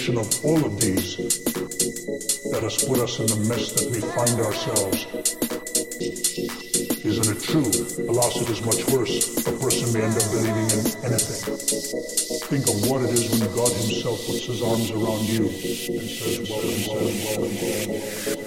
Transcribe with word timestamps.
desacralization 0.00 0.18
of 0.18 0.44
all 0.44 0.64
of 0.64 0.80
these 0.80 1.16
that 2.50 2.62
has 2.62 2.84
put 2.84 2.98
us 3.00 3.18
in 3.20 3.26
the 3.26 3.48
mess 3.48 3.72
that 3.72 3.90
we 3.90 4.00
find 4.00 4.40
ourselves. 4.40 5.06
Isn't 7.04 7.36
it 7.36 7.42
true? 7.42 8.12
Loss 8.12 8.42
it 8.42 8.50
is 8.50 8.64
much 8.64 8.86
worse. 8.92 9.46
A 9.46 9.52
person 9.52 9.92
may 9.92 10.04
end 10.04 10.16
up 10.16 10.30
believing 10.30 10.68
in 10.70 10.80
anything. 11.04 11.56
Think 12.48 12.66
of 12.68 12.90
what 12.90 13.02
it 13.02 13.10
is 13.10 13.30
when 13.30 13.48
God 13.54 13.72
Himself 13.72 14.26
puts 14.26 14.46
His 14.46 14.62
arms 14.62 14.90
around 14.90 15.24
you 15.28 15.44
and 15.44 16.08
says, 16.08 16.50
Welcome, 16.50 17.18
welcome, 17.28 17.56
welcome. 17.56 18.39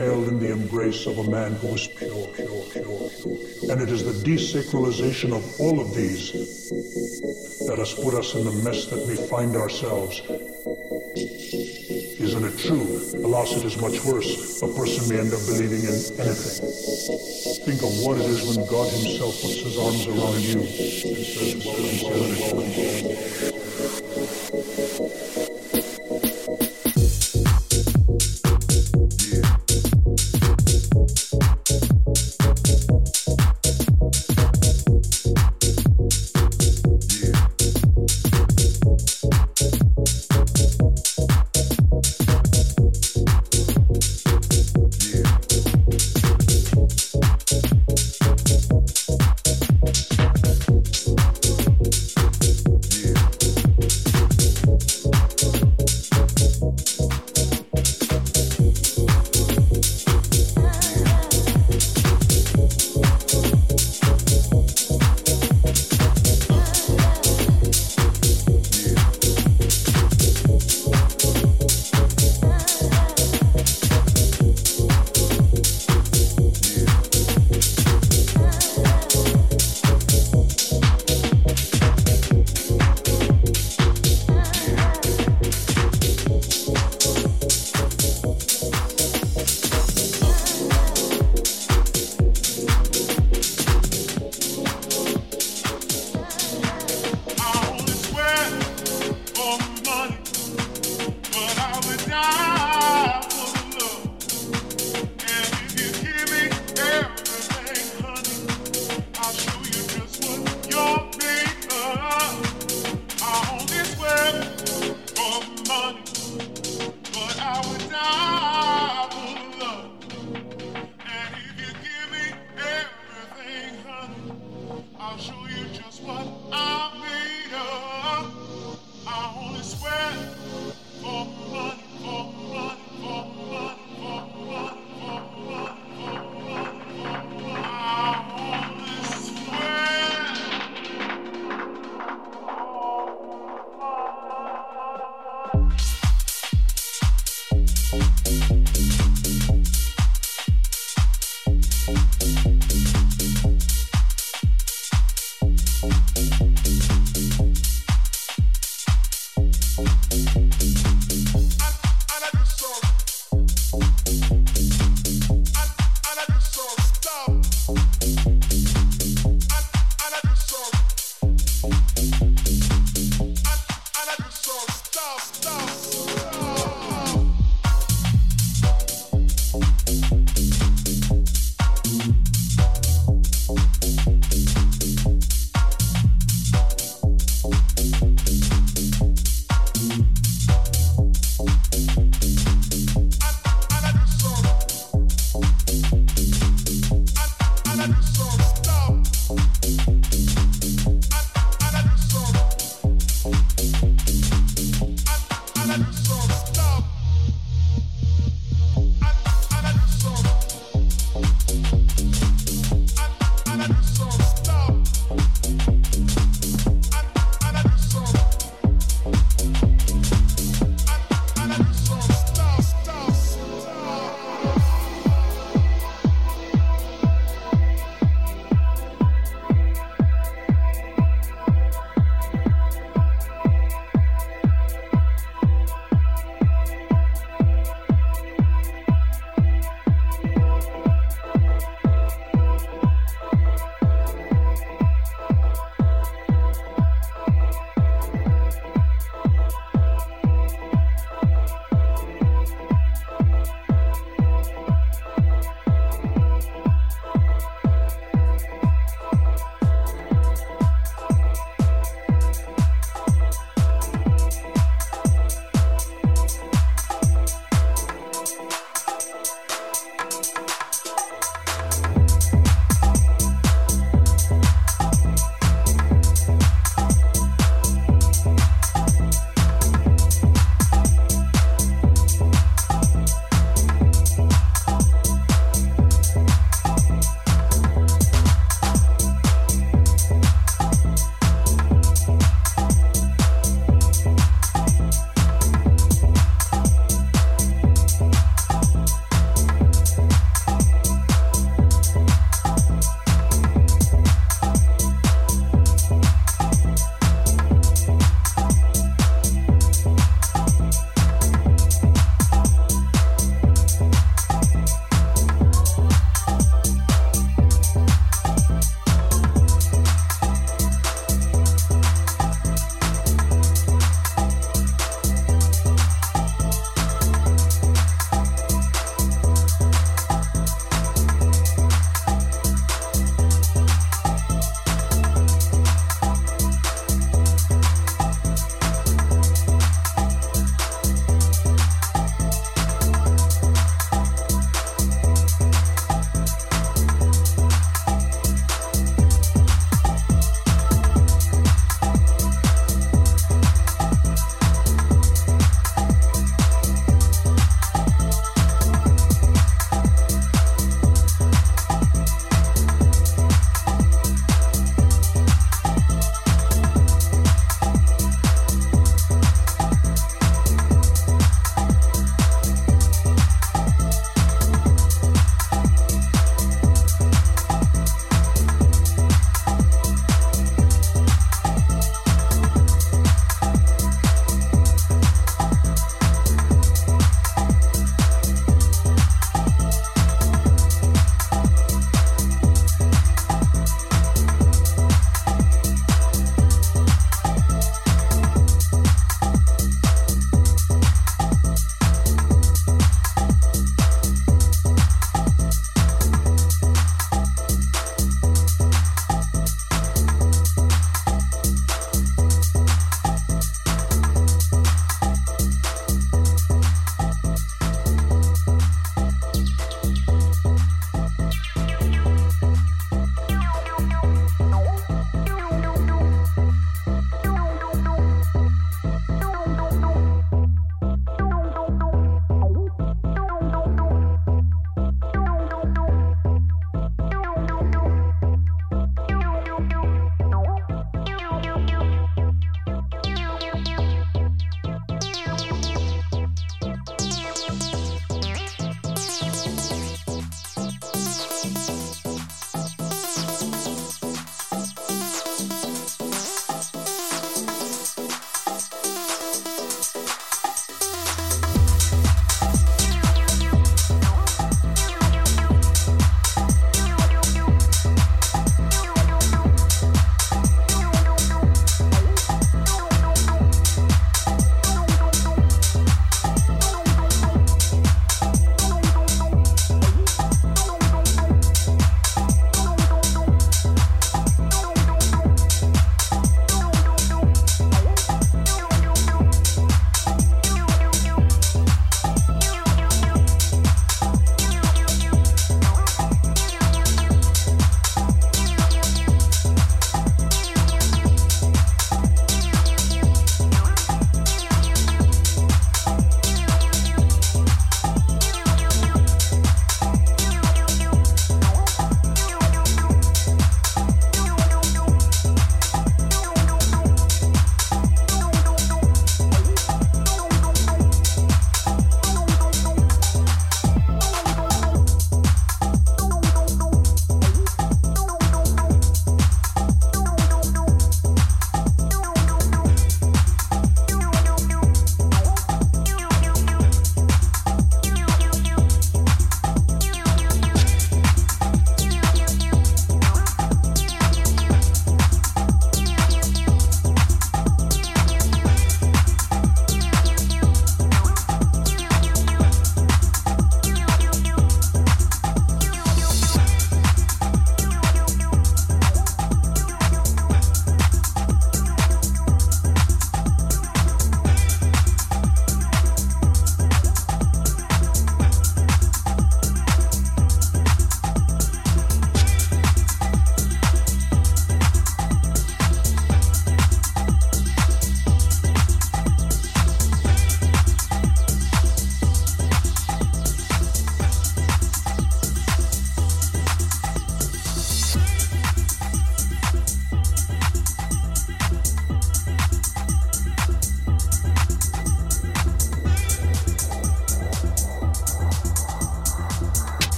Embrace 0.00 1.06
of 1.06 1.18
a 1.18 1.30
man 1.30 1.52
who 1.54 1.74
is 1.74 1.88
pure, 1.88 2.26
pure, 2.34 2.64
pure. 2.72 3.10
And 3.70 3.80
it 3.80 3.90
is 3.90 4.04
the 4.04 4.12
desacralization 4.28 5.32
of 5.34 5.60
all 5.60 5.80
of 5.80 5.94
these 5.94 6.32
that 7.66 7.78
has 7.78 7.94
put 7.94 8.14
us 8.14 8.34
in 8.34 8.44
the 8.44 8.52
mess 8.62 8.86
that 8.86 9.06
we 9.06 9.16
find 9.28 9.56
ourselves. 9.56 10.20
Isn't 12.18 12.44
it 12.44 12.58
true? 12.58 13.00
Alas, 13.24 13.56
it 13.56 13.64
is 13.64 13.80
much 13.80 14.04
worse. 14.04 14.62
A 14.62 14.68
person 14.68 15.08
may 15.08 15.20
end 15.20 15.32
up 15.32 15.40
believing 15.46 15.80
in 15.80 15.94
anything. 16.20 16.70
Think 17.64 17.82
of 17.82 17.92
what 18.04 18.18
it 18.18 18.26
is 18.26 18.56
when 18.56 18.66
God 18.66 18.90
Himself 18.92 19.40
puts 19.40 19.60
His 19.62 19.78
arms 19.78 20.06
around 20.06 20.40
you 20.40 20.60
and 20.60 21.24
says. 23.46 23.55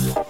Devotion. 0.00 0.29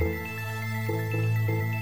Música 0.00 1.79